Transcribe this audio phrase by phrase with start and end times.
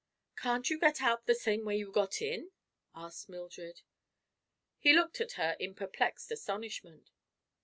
[0.35, 2.49] "Can't you get out the same way you got in?"
[2.95, 3.81] asked Mildred.
[4.79, 7.11] He looked at her in perplexed astonishment.